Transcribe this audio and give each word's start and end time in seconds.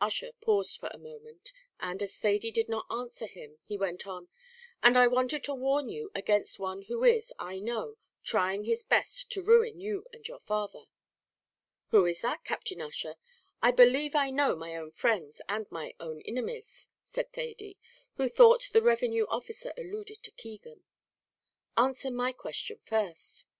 Ussher 0.00 0.30
paused 0.40 0.78
for 0.78 0.88
a 0.94 1.00
moment; 1.00 1.52
and 1.80 2.00
as 2.04 2.16
Thady 2.16 2.52
did 2.52 2.68
not 2.68 2.86
answer 2.88 3.26
him, 3.26 3.58
he 3.64 3.76
went 3.76 4.06
on 4.06 4.28
"and 4.80 4.96
I 4.96 5.08
wanted 5.08 5.42
to 5.42 5.54
warn 5.56 5.88
you 5.88 6.12
against 6.14 6.60
one 6.60 6.82
who 6.82 7.02
is, 7.02 7.32
I 7.36 7.58
know, 7.58 7.96
trying 8.22 8.62
his 8.62 8.84
best 8.84 9.28
to 9.32 9.42
ruin 9.42 9.80
you 9.80 10.04
and 10.12 10.28
your 10.28 10.38
father." 10.38 10.84
"Who 11.88 12.06
is 12.06 12.20
that, 12.20 12.44
Captain 12.44 12.80
Ussher? 12.80 13.16
I 13.60 13.72
believe 13.72 14.14
I 14.14 14.30
know 14.30 14.54
my 14.54 14.76
own 14.76 14.92
friends 14.92 15.42
and 15.48 15.66
my 15.72 15.96
own 15.98 16.20
inimies," 16.20 16.86
said 17.02 17.32
Thady, 17.32 17.76
who 18.14 18.28
thought 18.28 18.68
the 18.72 18.82
revenue 18.82 19.26
officer 19.28 19.72
alluded 19.76 20.22
to 20.22 20.30
Keegan. 20.30 20.84
"Answer 21.76 22.12
my 22.12 22.30
question 22.30 22.78
first." 22.86 23.46